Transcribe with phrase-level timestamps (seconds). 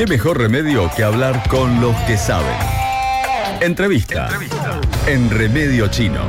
[0.00, 2.56] ¿Qué mejor remedio que hablar con los que saben?
[3.60, 4.30] Entrevista,
[5.06, 6.22] en Remedio Chino.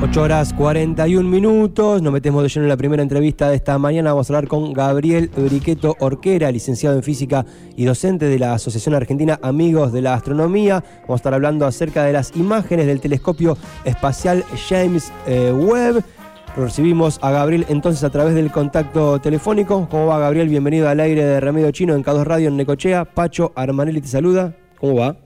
[0.00, 4.14] 8 horas 41 minutos, nos metemos de lleno en la primera entrevista de esta mañana.
[4.14, 7.44] Vamos a hablar con Gabriel Briqueto Orquera, licenciado en física
[7.76, 10.82] y docente de la Asociación Argentina Amigos de la Astronomía.
[11.02, 16.02] Vamos a estar hablando acerca de las imágenes del telescopio espacial James eh, Webb.
[16.54, 19.88] Recibimos a Gabriel entonces a través del contacto telefónico.
[19.90, 20.50] ¿Cómo va Gabriel?
[20.50, 23.06] Bienvenido al aire de Remedio Chino en K2 Radio en Necochea.
[23.06, 24.54] Pacho Armanelli te saluda.
[24.78, 25.16] ¿Cómo va?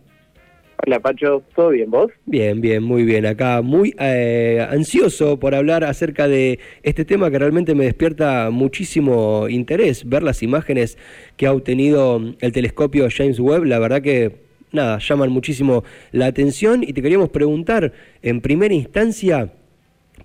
[0.86, 2.12] Hola Pacho, ¿todo bien vos?
[2.26, 3.26] Bien, bien, muy bien.
[3.26, 9.48] Acá muy eh, ansioso por hablar acerca de este tema que realmente me despierta muchísimo
[9.48, 10.96] interés, ver las imágenes
[11.36, 13.64] que ha obtenido el telescopio James Webb.
[13.64, 15.82] La verdad que, nada, llaman muchísimo
[16.12, 19.50] la atención y te queríamos preguntar en primera instancia...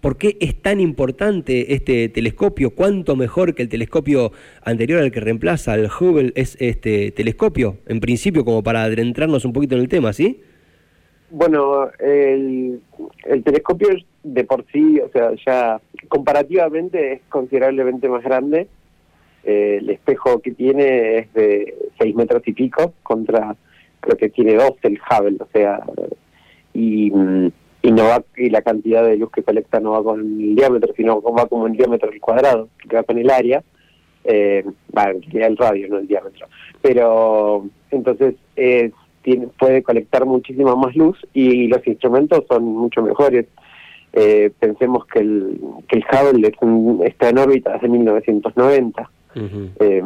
[0.01, 2.71] ¿Por qué es tan importante este telescopio?
[2.71, 4.31] ¿Cuánto mejor que el telescopio
[4.63, 7.77] anterior al que reemplaza al Hubble es este telescopio?
[7.87, 10.41] En principio, como para adentrarnos un poquito en el tema, ¿sí?
[11.29, 12.81] Bueno, el,
[13.45, 13.89] telescopio
[14.23, 18.67] de por sí, o sea, ya comparativamente es considerablemente más grande.
[19.43, 23.55] Eh, el espejo que tiene es de 6 metros y pico contra
[24.01, 25.79] creo que tiene dos el Hubble, o sea,
[26.73, 30.19] y mm, y no va y la cantidad de luz que colecta no va con
[30.19, 33.63] el diámetro sino va como el diámetro del cuadrado que va con el área
[34.23, 34.63] eh,
[34.95, 36.47] va el radio no el diámetro.
[36.81, 43.47] Pero entonces tiene, puede colectar muchísima más luz y los instrumentos son mucho mejores.
[44.13, 46.51] Eh, pensemos que el que el Hubble
[47.07, 49.09] está en órbita desde 1990
[49.79, 50.03] eh,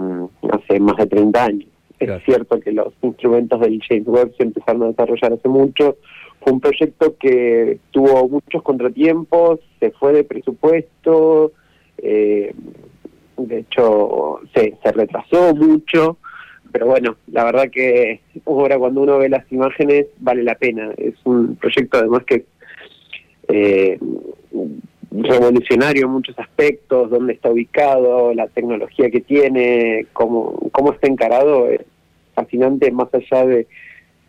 [0.52, 1.68] hace más de 30 años.
[2.00, 5.98] Es cierto que los instrumentos del James Webb se empezaron a desarrollar hace mucho
[6.46, 11.54] fue un proyecto que tuvo muchos contratiempos, se fue de presupuesto,
[11.98, 12.54] eh,
[13.36, 16.20] de hecho se, se retrasó mucho,
[16.72, 20.94] pero bueno, la verdad que ahora cuando uno ve las imágenes vale la pena.
[20.98, 22.46] Es un proyecto además que
[23.48, 23.98] eh,
[25.12, 31.70] revolucionario en muchos aspectos, dónde está ubicado, la tecnología que tiene, cómo, cómo está encarado,
[31.70, 31.82] es
[32.36, 33.66] fascinante más allá de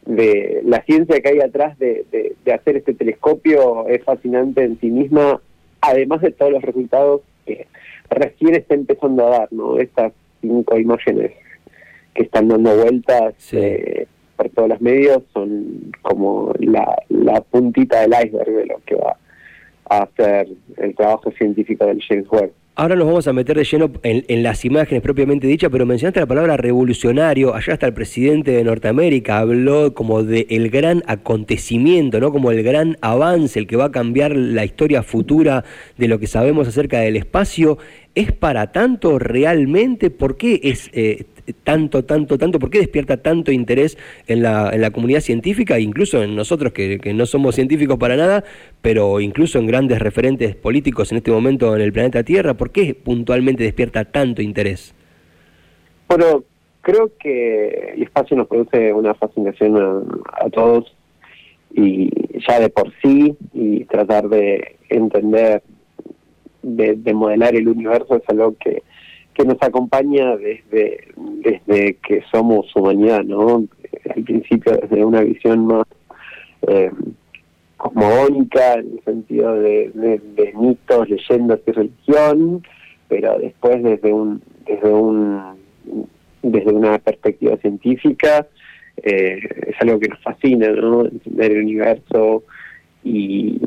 [0.06, 2.06] de la ciencia que hay atrás de,
[2.44, 5.40] de, hacer este telescopio es fascinante en sí misma,
[5.80, 7.66] además de todos los resultados que
[8.08, 9.78] recién está empezando a dar, ¿no?
[9.78, 11.32] Estas cinco imágenes
[12.14, 14.06] que están dando vueltas eh,
[14.36, 19.16] por todos los medios son como la, la puntita del iceberg de lo que va
[19.88, 22.52] a hacer el trabajo científico del James Webb.
[22.78, 26.26] Ahora nos vamos a meter de lleno en, las imágenes propiamente dichas, pero mencionaste la
[26.26, 27.54] palabra revolucionario.
[27.54, 32.32] Allá hasta el presidente de Norteamérica habló como de el gran acontecimiento, ¿no?
[32.32, 35.64] Como el gran avance, el que va a cambiar la historia futura
[35.96, 37.78] de lo que sabemos acerca del espacio.
[38.14, 40.10] ¿Es para tanto realmente?
[40.10, 42.58] ¿Por qué es eh, tanto, tanto, tanto?
[42.58, 43.96] ¿Por qué despierta tanto interés
[44.26, 48.16] en la, en la comunidad científica, incluso en nosotros que, que, no somos científicos para
[48.16, 48.44] nada,
[48.82, 52.54] pero incluso en grandes referentes políticos en este momento en el planeta Tierra?
[52.54, 54.94] ¿Por qué puntualmente despierta tanto interés?
[56.08, 56.44] Bueno,
[56.80, 60.94] creo que el espacio nos produce una fascinación a, todos
[61.74, 62.10] y
[62.46, 65.62] ya de por sí y tratar de entender,
[66.62, 68.82] de, de modelar el universo es algo que
[69.36, 73.66] que nos acompaña desde, desde que somos humanidad, ¿no?
[74.14, 75.84] Al principio desde una visión más
[76.66, 76.90] eh,
[77.76, 80.22] cosmogónica, en el sentido de,
[80.58, 82.62] mitos, leyendas y religión,
[83.08, 85.56] pero después desde un desde un
[86.42, 88.46] desde una perspectiva científica
[89.02, 91.04] eh, es algo que nos fascina, ¿no?
[91.04, 92.42] Entender el universo
[93.04, 93.60] y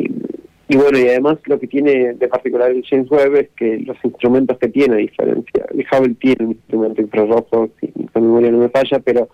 [0.69, 3.97] y bueno, y además lo que tiene de particular el James Webb es que los
[4.03, 8.59] instrumentos que tiene, a diferencia, el Hubble tiene un instrumento infrarrojo, si mi memoria no
[8.59, 9.29] me falla, pero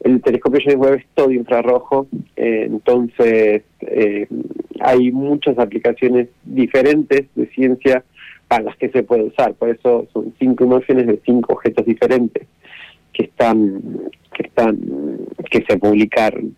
[0.00, 2.06] el telescopio James Webb es todo infrarrojo,
[2.36, 4.26] eh, entonces eh,
[4.80, 8.02] hay muchas aplicaciones diferentes de ciencia
[8.48, 12.46] para las que se puede usar, por eso son cinco imágenes de cinco objetos diferentes
[13.12, 13.82] que están
[14.32, 14.78] que están
[15.50, 16.56] que se publicaron.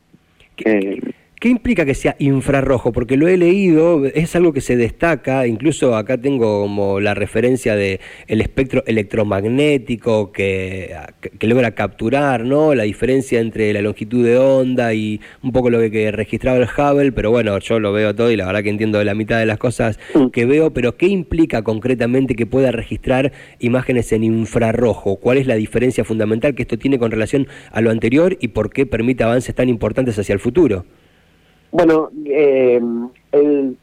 [0.65, 1.00] Eh,
[1.44, 2.91] ¿Qué implica que sea infrarrojo?
[2.91, 7.76] Porque lo he leído, es algo que se destaca, incluso acá tengo como la referencia
[7.76, 10.96] de el espectro electromagnético que,
[11.38, 12.75] que, logra capturar, ¿no?
[12.75, 17.12] La diferencia entre la longitud de onda y un poco lo que, registraba el Hubble,
[17.12, 19.58] pero bueno, yo lo veo todo y la verdad que entiendo la mitad de las
[19.58, 20.00] cosas
[20.32, 25.17] que veo, pero ¿qué implica concretamente que pueda registrar imágenes en infrarrojo?
[25.17, 28.70] ¿Cuál es la diferencia fundamental que esto tiene con relación a lo anterior y por
[28.70, 30.87] qué permite avances tan importantes hacia el futuro?
[31.75, 32.81] Bueno, eh,
[33.32, 33.76] el,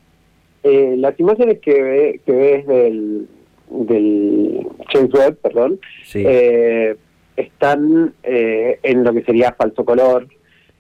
[0.64, 3.28] eh, las imágenes que, que ves del,
[3.70, 5.78] del James Webb, perdón,
[6.14, 6.96] eh,
[7.36, 10.26] están eh, en lo que sería falso color.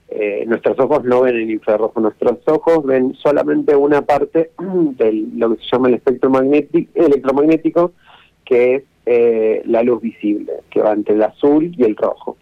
[0.08, 4.52] Eh, nuestros ojos no ven el infrarrojo, nuestros ojos ven solamente una parte
[4.98, 6.32] de lo que se llama el espectro
[6.96, 7.92] electromagnético,
[8.46, 12.38] que es eh, la luz visible, que va entre el azul y el rojo.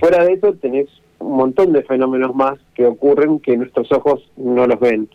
[0.00, 0.88] Fuera de eso tenés
[1.28, 5.08] un montón de fenómenos más que ocurren que nuestros ojos no los ven.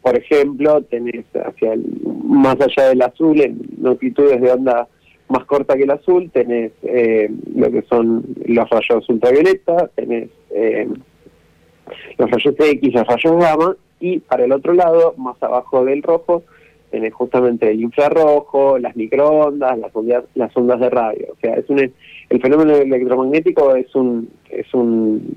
[0.00, 1.84] Por ejemplo, tenés hacia el,
[2.24, 4.88] más allá del azul, en longitudes de onda
[5.28, 10.88] más corta que el azul, tenés eh, lo que son los rayos ultravioleta, tenés eh,
[12.16, 16.44] los rayos X, los rayos gamma, y para el otro lado, más abajo del rojo,
[16.90, 21.26] tenés justamente el infrarrojo, las microondas, las ondas, las ondas de radio.
[21.32, 25.34] O sea, es un, el fenómeno electromagnético es un, es un,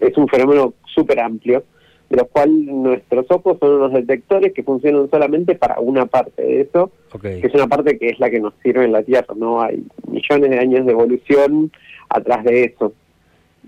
[0.00, 1.64] es un fenómeno súper amplio
[2.08, 6.60] de los cuales nuestros ojos son unos detectores que funcionan solamente para una parte de
[6.60, 9.60] eso, que es una parte que es la que nos sirve en la Tierra, no
[9.60, 11.72] hay millones de años de evolución
[12.08, 12.92] atrás de eso.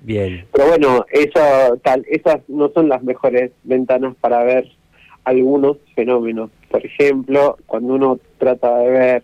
[0.03, 0.45] Bien.
[0.53, 4.69] Pero bueno, eso, tal, esas no son las mejores ventanas para ver
[5.29, 6.51] algunos fenómenos.
[6.71, 9.23] Por ejemplo, cuando uno trata de ver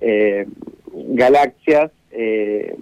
[0.00, 0.46] eh,
[0.92, 2.74] galaxias eh,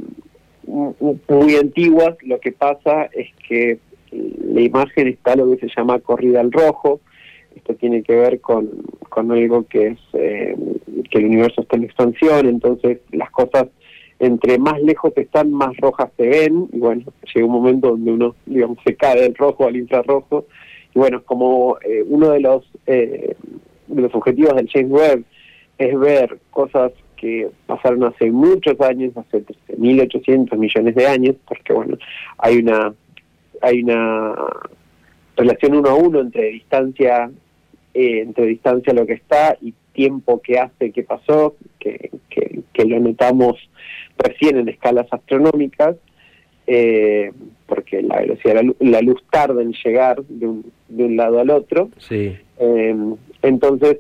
[0.66, 3.78] muy antiguas, lo que pasa es que
[4.12, 7.00] la imagen está lo que se llama corrida al rojo.
[7.56, 8.70] Esto tiene que ver con,
[9.08, 10.56] con algo que es eh,
[11.10, 13.66] que el universo está en expansión, entonces las cosas
[14.18, 18.36] entre más lejos están, más rojas se ven, y bueno, llega un momento donde uno,
[18.46, 20.46] digamos, se cae del rojo al infrarrojo,
[20.94, 23.34] y bueno, como eh, uno de los, eh,
[23.88, 25.24] los objetivos del James Webb
[25.78, 31.98] es ver cosas que pasaron hace muchos años, hace 13.800 millones de años, porque bueno,
[32.38, 32.94] hay una
[33.60, 34.34] hay una
[35.36, 37.30] relación uno a uno entre distancia
[37.94, 43.00] eh, entre distancia lo que está y tiempo que hace que pasó que, que, lo
[43.00, 43.56] notamos
[44.18, 45.96] recién en escalas astronómicas
[46.66, 47.32] eh,
[47.66, 51.50] porque la velocidad de la luz, tarda en llegar de un, de un lado al
[51.50, 52.36] otro sí.
[52.58, 52.96] Eh,
[53.42, 53.98] entonces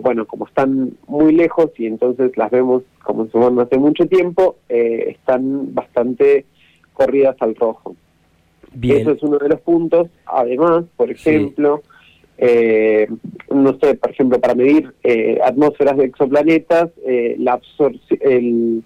[0.00, 4.56] bueno como están muy lejos y entonces las vemos como se van hace mucho tiempo
[4.68, 6.46] están bastante
[6.94, 7.94] corridas al rojo
[8.80, 10.08] eso es uno de los puntos.
[10.26, 11.82] Además, por ejemplo,
[12.38, 13.08] eh,
[13.52, 18.84] no sé, por ejemplo, para medir eh, atmósferas de exoplanetas, eh, la absorción,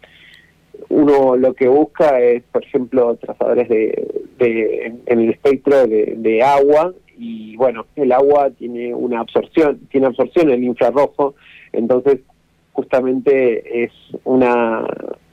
[0.88, 7.56] uno lo que busca es, por ejemplo, trazadores de, en el espectro de, agua y
[7.56, 11.34] bueno, el agua tiene una absorción, tiene absorción en el infrarrojo,
[11.72, 12.20] entonces
[12.72, 13.92] justamente es
[14.24, 14.86] una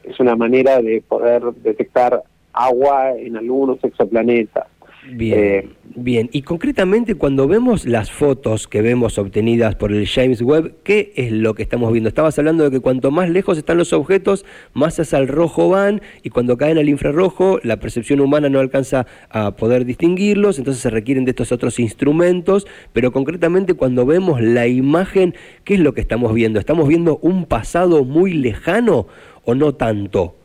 [0.03, 4.67] es una manera de poder detectar agua en algunos exoplanetas.
[5.05, 6.29] Bien, eh, bien.
[6.31, 11.31] Y concretamente cuando vemos las fotos que vemos obtenidas por el James Webb, ¿qué es
[11.31, 12.07] lo que estamos viendo?
[12.07, 16.01] Estabas hablando de que cuanto más lejos están los objetos, más hacia el rojo van
[16.23, 20.89] y cuando caen al infrarrojo, la percepción humana no alcanza a poder distinguirlos, entonces se
[20.89, 25.35] requieren de estos otros instrumentos, pero concretamente cuando vemos la imagen,
[25.65, 26.59] ¿qué es lo que estamos viendo?
[26.59, 29.07] ¿Estamos viendo un pasado muy lejano
[29.43, 30.35] o no tanto?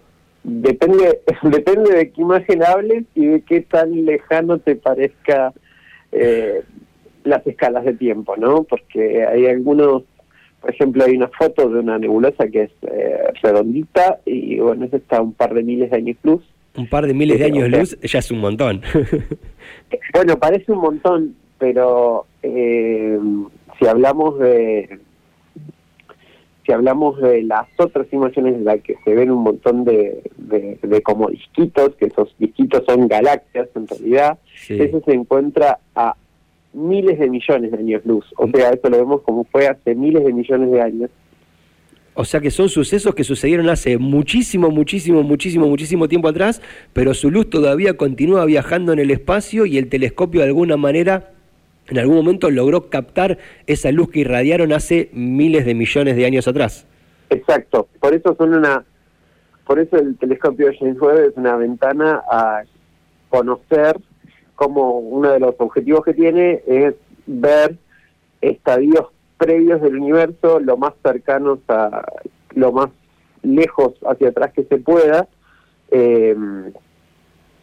[0.45, 5.53] Depende depende de qué imagen hables y de qué tan lejano te parezca
[6.13, 6.63] eh,
[7.25, 8.63] las escalas de tiempo, ¿no?
[8.65, 10.05] Porque hay algunos,
[10.61, 14.97] por ejemplo, hay una foto de una nebulosa que es eh, redondita y bueno, esa
[14.97, 16.43] está un par de miles de años luz.
[16.77, 18.83] Un par de miles de años luz ya es un montón.
[20.15, 23.19] bueno, parece un montón, pero eh,
[23.79, 24.99] si hablamos de
[26.69, 31.03] si hablamos de las otras imágenes en las que se ven un montón de, de,
[31.03, 36.15] como disquitos, que esos disquitos son galaxias en realidad, eso se encuentra a
[36.75, 38.27] miles de millones de años luz.
[38.37, 41.11] O sea, eso lo vemos como fue hace miles de millones de años.
[42.13, 46.61] O sea que son sucesos que sucedieron hace muchísimo, muchísimo, muchísimo, muchísimo tiempo atrás,
[46.93, 51.33] pero su luz todavía continúa viajando en el espacio y el telescopio de alguna manera
[51.91, 56.47] en algún momento logró captar esa luz que irradiaron hace miles de millones de años
[56.49, 56.87] atrás.
[57.31, 58.85] Exacto, por eso son una,
[59.67, 62.63] por eso el telescopio James Webb es una ventana a
[63.29, 63.97] conocer
[64.55, 66.95] como uno de los objetivos que tiene es
[67.27, 67.77] ver
[68.41, 72.05] estadios previos del universo lo más cercanos a
[72.55, 72.89] lo más
[73.43, 75.29] lejos hacia atrás que se pueda
[75.91, 76.35] eh,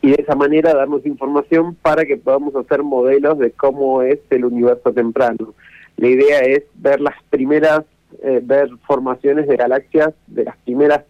[0.06, 4.46] y de esa manera darnos información para que podamos hacer modelos de cómo es el
[4.46, 5.56] universo temprano.
[5.98, 7.82] La idea es ver las primeras,
[8.22, 11.06] eh, ver formaciones de galaxias, de las primeras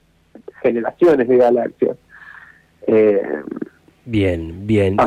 [0.62, 1.98] generaciones de galaxias.
[2.88, 3.22] Eh,
[4.06, 4.98] Bien, bien.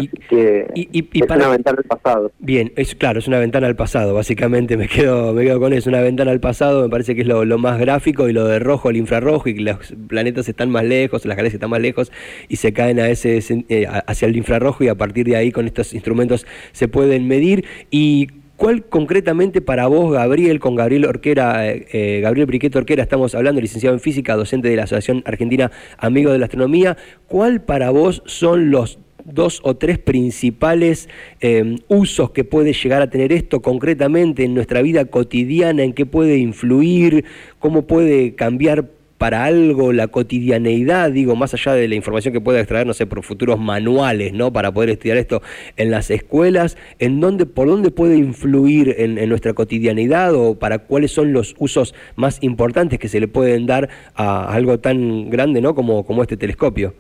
[0.75, 2.33] y, es una ventana al pasado.
[2.41, 5.89] Bien, es claro, es una ventana al pasado, básicamente me quedo, me quedo con eso,
[5.89, 8.91] una ventana al pasado, me parece que es lo, más gráfico y lo de rojo,
[8.91, 12.11] el infrarrojo y que los planetas están más lejos, las galaxias están más lejos
[12.49, 13.39] y se caen a ese
[13.69, 17.65] eh, hacia el infrarrojo y a partir de ahí con estos instrumentos se pueden medir
[17.91, 18.29] y
[18.59, 23.61] ¿Cuál concretamente para vos, Gabriel, con Gabriel Orquera, eh, eh, Gabriel Briqueto Orquera, estamos hablando,
[23.61, 26.97] licenciado en física, docente de la Asociación Argentina Amigos de la Astronomía,
[27.29, 31.09] ¿cuál para vos son los dos o tres principales
[31.41, 36.05] eh, usos que puede llegar a tener esto concretamente en nuestra vida cotidiana, en qué
[36.05, 37.27] puede influir,
[37.61, 38.87] cómo puede cambiar
[39.19, 43.05] para algo la cotidianeidad, digo, más allá de la información que pueda extraer, no sé,
[43.07, 44.53] por futuros manuales, ¿no?
[44.53, 45.43] Para poder estudiar esto
[45.77, 51.11] en las escuelas, ¿en dónde, por dónde puede influir en, nuestra cotidianidad o para cuáles
[51.11, 55.75] son los usos más importantes que se le pueden dar a algo tan grande, ¿no?
[55.75, 56.95] Como, como este telescopio.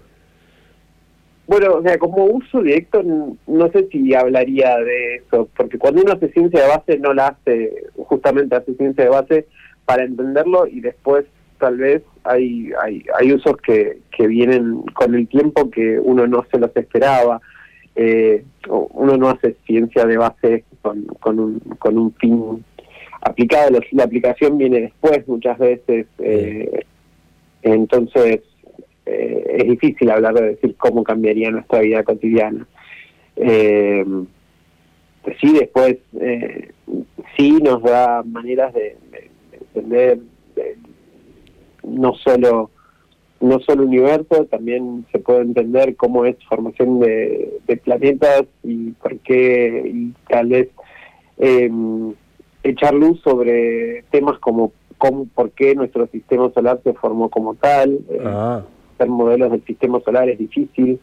[1.46, 3.02] Bueno, o sea, como uso directo,
[3.46, 7.28] no sé si hablaría de eso, porque cuando uno hace ciencia de base, no la
[7.28, 9.46] hace, justamente hace ciencia de base
[9.86, 11.24] para entenderlo y después
[11.58, 16.44] tal vez hay, hay, hay usos que, que vienen con el tiempo que uno no
[16.50, 17.40] se los esperaba.
[17.96, 22.64] Eh, uno no hace ciencia de base con, con, un, con un fin
[23.20, 26.84] aplicado, la aplicación viene después muchas veces, eh,
[27.62, 28.40] entonces
[29.06, 32.66] eh, es difícil hablar de decir cómo cambiaría nuestra vida cotidiana.
[33.36, 34.04] Eh,
[35.40, 35.96] sí, después
[37.36, 39.30] sí nos da maneras de, de
[39.74, 40.18] entender
[41.88, 42.70] no solo
[43.40, 49.92] no solo universo, también se puede entender cómo es formación de, planetas y por qué,
[49.94, 50.68] y tal vez
[51.38, 52.14] em,
[52.64, 58.00] echar luz sobre temas como cómo, por qué nuestro sistema solar se formó como tal.
[58.10, 58.62] Eh, ah.
[58.94, 60.98] Hacer modelos del sistema solar es difícil,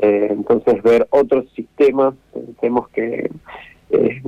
[0.00, 3.30] eh, entonces ver otros sistemas, pensemos que
[3.90, 4.22] eh,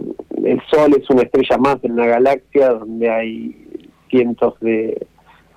[0.44, 3.68] el Sol es una estrella más en una galaxia donde hay
[4.08, 5.06] cientos de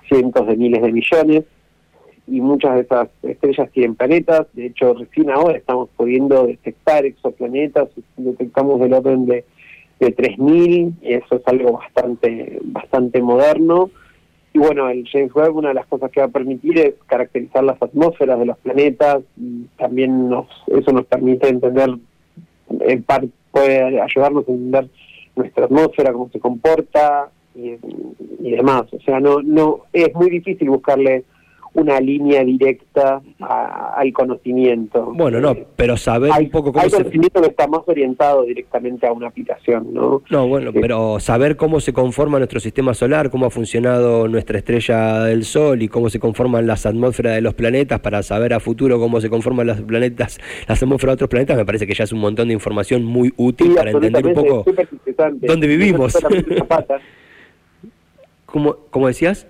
[0.08, 1.44] cientos de miles de millones
[2.26, 4.46] y muchas de esas estrellas tienen planetas.
[4.54, 9.44] De hecho, recién ahora estamos pudiendo detectar exoplanetas, detectamos del orden de,
[10.00, 13.90] de 3.000 y eso es algo bastante, bastante moderno.
[14.52, 17.64] Y bueno, el James Webb una de las cosas que va a permitir es caracterizar
[17.64, 21.90] las atmósferas de los planetas y también nos, eso nos permite entender,
[22.80, 24.88] en parte puede ayudarnos a entender
[25.36, 28.84] nuestra atmósfera, cómo se comporta, y, demás.
[28.92, 31.24] O sea, no, no es muy difícil buscarle
[31.74, 35.12] una línea directa al conocimiento.
[35.12, 39.12] Bueno, no, pero saber un poco cómo hay conocimiento que está más orientado directamente a
[39.12, 40.22] una aplicación, ¿no?
[40.30, 45.24] No, bueno, pero saber cómo se conforma nuestro sistema solar, cómo ha funcionado nuestra estrella
[45.24, 49.00] del Sol y cómo se conforman las atmósferas de los planetas para saber a futuro
[49.00, 52.12] cómo se conforman los planetas, las atmósferas de otros planetas, me parece que ya es
[52.12, 54.64] un montón de información muy útil para entender un poco
[55.40, 56.16] dónde vivimos.
[58.90, 59.48] ¿Cómo, decías?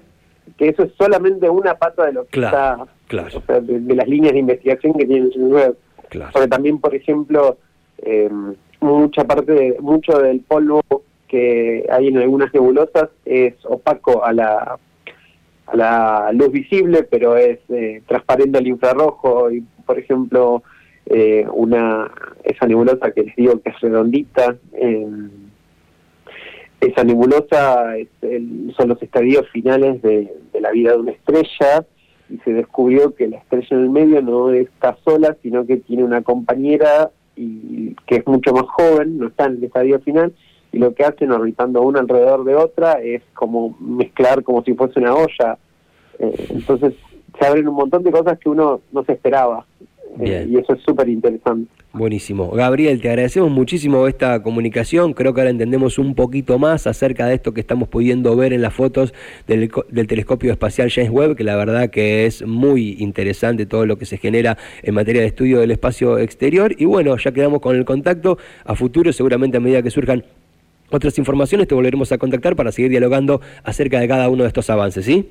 [0.56, 3.42] Que eso es solamente una pata de lo que está, claro.
[3.60, 5.76] de, las líneas de investigación que tiene el web.
[6.08, 6.30] Claro.
[6.32, 7.58] Porque también, por ejemplo,
[7.98, 8.30] eh,
[8.80, 10.80] mucha parte, de, mucho del polvo
[11.28, 14.78] que hay en algunas nebulosas es opaco a la
[15.66, 20.62] a la luz visible, pero es eh, transparente al infrarrojo y, por ejemplo,
[21.06, 22.10] eh, una
[22.42, 25.06] esa nebulosa que les digo que es redondita, eh,
[26.86, 27.94] esa nebulosa
[28.76, 31.84] son los estadios finales de, la vida de una estrella
[32.30, 36.04] y se descubrió que la estrella en el medio no está sola, sino que tiene
[36.04, 40.32] una compañera y que es mucho más joven, no está en el estadio final,
[40.72, 45.00] y lo que hacen orbitando una alrededor de otra es como mezclar como si fuese
[45.00, 45.58] una olla.
[46.18, 46.94] Eh, entonces
[47.38, 49.66] se abren un montón de cosas que uno no se esperaba.
[50.20, 51.70] Eh, y eso es súper interesante.
[51.94, 52.50] Buenísimo.
[52.50, 55.12] Gabriel, te agradecemos muchísimo esta comunicación.
[55.12, 58.62] Creo que ahora entendemos un poquito más acerca de esto que estamos pudiendo ver en
[58.62, 59.14] las fotos
[59.46, 59.70] del,
[60.08, 64.18] telescopio espacial James Webb, que la verdad que es muy interesante todo lo que se
[64.18, 66.74] genera en materia de estudio del espacio exterior.
[66.76, 68.38] Y bueno, ya quedamos con el contacto.
[68.64, 70.24] A futuro, seguramente a medida que surjan
[70.90, 74.68] otras informaciones, te volveremos a contactar para seguir dialogando acerca de cada uno de estos
[74.68, 75.28] avances, ¿sí?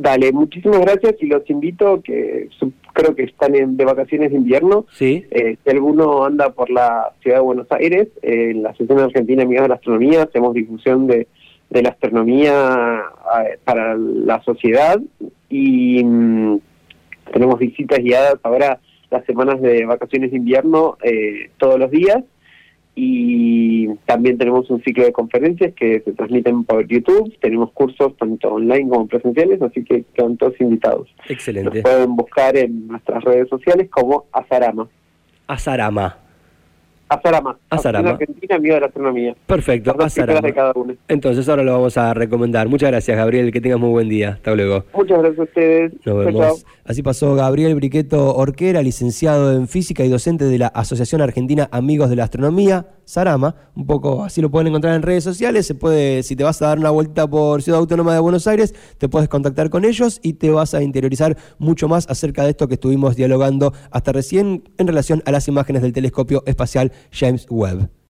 [0.00, 2.48] Dale, muchísimas gracias y los invito, que
[2.94, 4.86] creo que están en, de vacaciones de invierno.
[4.92, 5.26] Sí.
[5.30, 9.42] Eh, si alguno anda por la ciudad de Buenos Aires, eh, en la Asociación Argentina
[9.42, 11.28] Amiga de la Astronomía, hacemos difusión de,
[11.68, 13.02] de la astronomía
[13.64, 14.98] para la sociedad
[15.50, 16.60] y mm,
[17.34, 18.80] tenemos visitas guiadas ahora
[19.10, 22.24] las semanas de vacaciones de invierno eh, todos los días
[23.02, 28.52] y también tenemos un ciclo de conferencias que se transmiten por YouTube, tenemos cursos tanto
[28.52, 31.08] online como presenciales, así que quedan todos invitados.
[31.26, 31.70] Excelente.
[31.70, 34.86] Nos pueden buscar en nuestras redes sociales como Azarama.
[35.46, 36.18] Azarama.
[37.10, 37.58] Azarama.
[37.68, 38.10] Azarama.
[38.10, 39.34] Argentina, amigo de la astronomía.
[39.46, 40.94] Perfecto, de cada uno.
[41.08, 42.68] Entonces ahora lo vamos a recomendar.
[42.68, 43.50] Muchas gracias, Gabriel.
[43.50, 44.34] Que tengas muy buen día.
[44.34, 44.84] Hasta luego.
[44.94, 45.92] Muchas gracias a ustedes.
[45.92, 46.40] Nos Chao, vemos.
[46.40, 46.56] chao.
[46.84, 52.10] Así pasó Gabriel Briqueto Orquera, licenciado en física y docente de la Asociación Argentina Amigos
[52.10, 53.56] de la Astronomía, Sarama.
[53.74, 55.66] Un poco así lo pueden encontrar en redes sociales.
[55.66, 58.74] Se puede, si te vas a dar una vuelta por Ciudad Autónoma de Buenos Aires,
[58.98, 62.68] te puedes contactar con ellos y te vas a interiorizar mucho más acerca de esto
[62.68, 67.99] que estuvimos dialogando hasta recién en relación a las imágenes del telescopio espacial James Webb.